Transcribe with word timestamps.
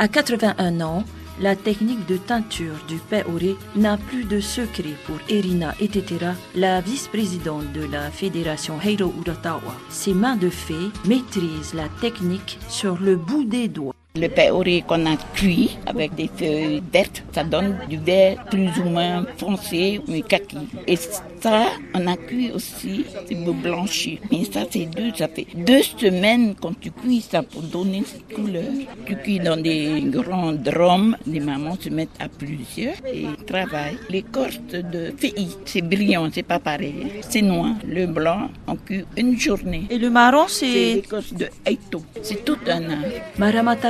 À 0.00 0.06
81 0.06 0.80
ans, 0.80 1.02
la 1.40 1.56
technique 1.56 2.06
de 2.06 2.16
teinture 2.16 2.76
du 2.86 2.98
Paoré 2.98 3.56
n'a 3.74 3.96
plus 3.96 4.22
de 4.22 4.38
secret 4.38 4.94
pour 5.06 5.16
Erina 5.28 5.74
Etetera, 5.80 6.34
la 6.54 6.80
vice-présidente 6.80 7.72
de 7.72 7.84
la 7.84 8.08
fédération 8.12 8.80
Heiro 8.80 9.12
Uratawa. 9.26 9.74
Ses 9.90 10.14
mains 10.14 10.36
de 10.36 10.50
fée 10.50 10.92
maîtrisent 11.04 11.74
la 11.74 11.88
technique 12.00 12.60
sur 12.68 12.96
le 13.00 13.16
bout 13.16 13.42
des 13.42 13.66
doigts. 13.66 13.97
Le 14.16 14.28
paoré 14.28 14.82
qu'on 14.88 15.06
a 15.06 15.16
cuit 15.34 15.76
avec 15.86 16.14
des 16.16 16.28
feuilles 16.34 16.82
vertes, 16.92 17.22
ça 17.32 17.44
donne 17.44 17.76
du 17.88 17.98
vert 17.98 18.42
plus 18.50 18.70
ou 18.80 18.88
moins 18.88 19.24
foncé, 19.36 20.00
mais 20.08 20.22
kaki. 20.22 20.56
Et 20.88 20.96
ça, 20.96 21.66
on 21.94 22.04
a 22.06 22.16
cuit 22.16 22.50
aussi, 22.50 23.04
c'est 23.28 23.44
pour 23.44 23.54
blanchir. 23.54 24.18
Mais 24.32 24.44
ça, 24.44 24.62
c'est 24.68 24.86
deux, 24.86 25.12
ça 25.14 25.28
fait 25.28 25.46
deux 25.54 25.82
semaines 25.82 26.56
quand 26.60 26.72
tu 26.80 26.90
cuis 26.90 27.20
ça 27.20 27.42
pour 27.42 27.62
donner 27.62 28.02
cette 28.04 28.34
couleur. 28.34 28.64
Tu 29.06 29.14
cuis 29.18 29.38
dans 29.38 29.60
des 29.60 30.02
grands 30.06 30.52
drums, 30.52 31.14
les 31.26 31.40
mamans 31.40 31.76
se 31.78 31.90
mettent 31.90 32.18
à 32.18 32.28
plusieurs 32.28 32.96
et 33.06 33.26
travaillent. 33.46 33.98
L'écorce 34.10 34.58
de 34.72 35.12
fille, 35.16 35.50
c'est 35.64 35.82
brillant, 35.82 36.28
c'est 36.32 36.42
pas 36.42 36.58
pareil. 36.58 37.22
C'est 37.28 37.42
noir. 37.42 37.74
Le 37.86 38.06
blanc, 38.06 38.48
on 38.66 38.74
cuit 38.74 39.04
une 39.16 39.38
journée. 39.38 39.84
Et 39.90 39.98
le 39.98 40.10
marron, 40.10 40.46
c'est... 40.48 40.94
l'écorce 40.94 41.32
de 41.34 41.48
Eito. 41.64 42.02
C'est 42.22 42.44
tout 42.44 42.58
un 42.66 42.90
art. 42.90 42.98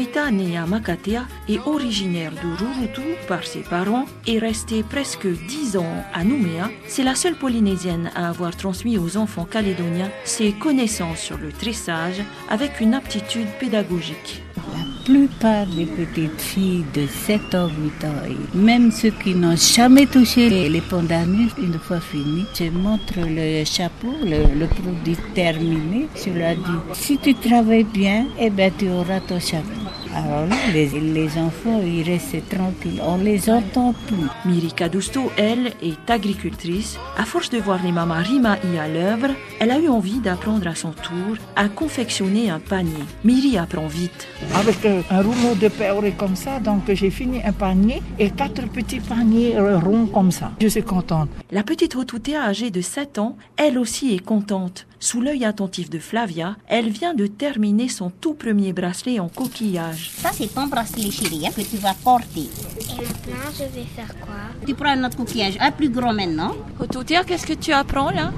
Maramatavita, 0.00 0.30
née 0.30 0.56
à 0.56 0.66
Makatea, 0.66 1.26
est 1.48 1.58
originaire 1.66 2.32
de 2.32 2.56
Rurutu 2.56 3.16
par 3.28 3.44
ses 3.44 3.60
parents 3.60 4.06
et 4.26 4.38
restée 4.38 4.82
presque 4.82 5.26
10 5.26 5.76
ans 5.76 6.04
à 6.14 6.24
Nouméa. 6.24 6.70
C'est 6.86 7.02
la 7.02 7.14
seule 7.14 7.34
Polynésienne 7.34 8.10
à 8.14 8.28
avoir 8.28 8.56
transmis 8.56 8.96
aux 8.98 9.16
enfants 9.16 9.44
calédoniens 9.44 10.10
ses 10.24 10.52
connaissances 10.52 11.20
sur 11.20 11.38
le 11.38 11.52
tressage 11.52 12.22
avec 12.48 12.80
une 12.80 12.94
aptitude 12.94 13.48
pédagogique. 13.58 14.42
La 14.56 15.04
plupart 15.04 15.66
des 15.66 15.86
petites 15.86 16.40
filles 16.40 16.84
de 16.94 17.06
7 17.06 17.54
ans, 17.54 17.68
8 18.00 18.04
ans, 18.04 18.22
et 18.28 18.56
même 18.56 18.92
ceux 18.92 19.10
qui 19.10 19.34
n'ont 19.34 19.56
jamais 19.56 20.06
touché 20.06 20.68
les 20.68 20.80
pandanus, 20.80 21.52
une 21.58 21.78
fois 21.78 22.00
fini, 22.00 22.44
je 22.54 22.70
montre 22.70 23.14
le 23.18 23.64
chapeau, 23.64 24.14
le, 24.22 24.58
le 24.58 24.66
produit 24.66 25.16
terminé. 25.34 26.08
Je 26.14 26.30
leur 26.30 26.54
dis, 26.54 26.94
si 26.94 27.18
tu 27.18 27.34
travailles 27.34 27.84
bien, 27.84 28.26
eh 28.38 28.50
ben, 28.50 28.70
tu 28.76 28.88
auras 28.90 29.20
ton 29.20 29.40
chapeau. 29.40 29.79
Alors 30.14 30.46
là, 30.46 30.56
les, 30.72 30.88
les 30.88 31.38
enfants, 31.38 31.80
ils 31.84 32.02
restent 32.02 32.48
tranquilles. 32.48 33.00
On 33.02 33.18
les 33.18 33.48
entend 33.48 33.94
plus. 34.06 34.26
Miri 34.44 34.72
Cadusto, 34.72 35.30
elle, 35.36 35.72
est 35.82 36.10
agricultrice. 36.10 36.98
À 37.16 37.24
force 37.24 37.50
de 37.50 37.58
voir 37.58 37.80
les 37.82 37.92
mamans 37.92 38.22
Rimaï 38.22 38.78
à 38.78 38.88
l'œuvre, 38.88 39.28
elle 39.60 39.70
a 39.70 39.78
eu 39.78 39.88
envie 39.88 40.18
d'apprendre 40.18 40.66
à 40.66 40.74
son 40.74 40.90
tour 40.90 41.36
à 41.54 41.68
confectionner 41.68 42.50
un 42.50 42.58
panier. 42.58 43.04
Miri 43.24 43.56
apprend 43.56 43.86
vite. 43.86 44.26
Avec 44.54 44.84
euh, 44.84 45.02
un 45.10 45.22
rouleau 45.22 45.54
de 45.60 45.68
paoré 45.68 46.12
comme 46.12 46.36
ça, 46.36 46.58
donc 46.58 46.82
j'ai 46.92 47.10
fini 47.10 47.40
un 47.44 47.52
panier 47.52 48.02
et 48.18 48.30
quatre 48.30 48.66
petits 48.68 49.00
paniers 49.00 49.56
euh, 49.56 49.78
ronds 49.78 50.06
comme 50.06 50.32
ça. 50.32 50.50
Je 50.60 50.68
suis 50.68 50.82
contente. 50.82 51.28
La 51.52 51.62
petite 51.62 51.94
Rotoutea, 51.94 52.42
âgée 52.42 52.70
de 52.70 52.80
7 52.80 53.18
ans, 53.18 53.36
elle 53.56 53.78
aussi 53.78 54.14
est 54.14 54.24
contente. 54.24 54.86
Sous 55.02 55.22
l'œil 55.22 55.46
attentif 55.46 55.88
de 55.88 55.98
Flavia, 55.98 56.56
elle 56.68 56.90
vient 56.90 57.14
de 57.14 57.26
terminer 57.26 57.88
son 57.88 58.10
tout 58.10 58.34
premier 58.34 58.74
bracelet 58.74 59.18
en 59.18 59.30
coquillage. 59.30 60.10
Ça, 60.14 60.28
c'est 60.30 60.54
ton 60.54 60.66
bracelet 60.66 61.10
chéri 61.10 61.46
hein, 61.46 61.50
que 61.56 61.62
tu 61.62 61.78
vas 61.78 61.94
porter. 62.04 62.50
Et 62.78 62.96
maintenant, 62.96 63.50
je 63.50 63.64
vais 63.64 63.86
faire 63.96 64.14
quoi? 64.20 64.34
Tu 64.66 64.74
prends 64.74 64.90
un 64.90 65.02
autre 65.02 65.16
coquillage, 65.16 65.56
un 65.58 65.70
plus 65.70 65.88
grand 65.88 66.12
maintenant. 66.12 66.54
Rotoutea, 66.78 67.24
qu'est-ce 67.24 67.46
que 67.46 67.54
tu 67.54 67.72
apprends 67.72 68.10
là? 68.10 68.30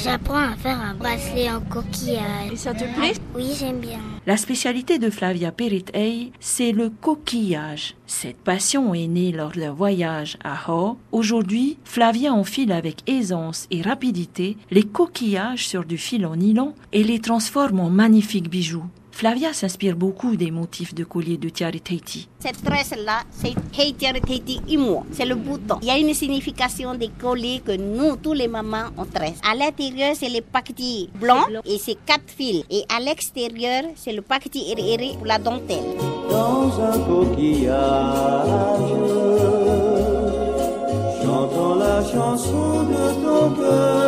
J'apprends 0.00 0.52
à 0.52 0.54
faire 0.54 0.80
un 0.80 0.94
bracelet 0.94 1.50
en 1.50 1.60
coquillage. 1.60 2.52
Et 2.52 2.56
ça 2.56 2.72
te 2.72 2.84
plaît? 2.94 3.14
Oui, 3.34 3.50
j'aime 3.58 3.80
bien. 3.80 3.98
La 4.26 4.36
spécialité 4.36 5.00
de 5.00 5.10
Flavia 5.10 5.50
Perit 5.50 5.86
c'est 6.38 6.70
le 6.70 6.90
coquillage. 6.90 7.96
Cette 8.06 8.36
passion 8.36 8.94
est 8.94 9.08
née 9.08 9.32
lors 9.32 9.50
d'un 9.50 9.72
voyage 9.72 10.38
à 10.44 10.70
Ho. 10.70 10.98
Aujourd'hui, 11.10 11.78
Flavia 11.84 12.32
enfile 12.32 12.70
avec 12.70 13.08
aisance 13.10 13.66
et 13.72 13.82
rapidité 13.82 14.56
les 14.70 14.84
coquillages 14.84 15.66
sur 15.66 15.84
du 15.84 15.98
fil 15.98 16.26
en 16.26 16.36
nylon 16.36 16.74
et 16.92 17.02
les 17.02 17.20
transforme 17.20 17.80
en 17.80 17.90
magnifiques 17.90 18.50
bijoux. 18.50 18.84
Flavia 19.18 19.52
s'inspire 19.52 19.96
beaucoup 19.96 20.36
des 20.36 20.52
motifs 20.52 20.94
de 20.94 21.02
collier 21.02 21.38
de 21.38 21.48
Tiare 21.48 21.80
Tahiti. 21.82 22.28
Cette 22.38 22.62
tresse-là, 22.62 23.22
c'est 23.32 23.52
Heitiariteti 23.76 24.60
Imo. 24.68 25.04
C'est 25.10 25.24
le 25.24 25.34
bouton. 25.34 25.80
Il 25.82 25.88
y 25.88 25.90
a 25.90 25.98
une 25.98 26.14
signification 26.14 26.94
des 26.94 27.08
colliers 27.20 27.60
que 27.66 27.72
nous, 27.72 28.14
tous 28.14 28.32
les 28.32 28.46
mamans, 28.46 28.90
on 28.96 29.04
tresse. 29.04 29.40
À 29.42 29.56
l'intérieur, 29.56 30.14
c'est 30.14 30.28
le 30.28 30.40
paqueti 30.40 31.10
blanc 31.20 31.42
et 31.64 31.78
c'est 31.78 31.96
quatre 32.06 32.28
fils. 32.28 32.64
Et 32.70 32.84
à 32.96 33.00
l'extérieur, 33.00 33.82
c'est 33.96 34.12
le 34.12 34.22
paqueti 34.22 34.60
iri 34.70 35.16
pour 35.16 35.26
la 35.26 35.38
dentelle. 35.40 35.82
dans 36.30 36.80
un 36.80 36.98
coquillage, 37.00 38.48
chantant 41.24 41.74
la 41.74 42.04
chanson 42.04 42.84
de 42.84 43.24
ton 43.24 43.50
cœur. 43.56 44.07